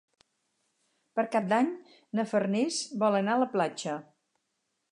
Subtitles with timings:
[1.19, 1.69] Per Cap d'Any
[2.19, 3.99] na Farners vol anar a la platja.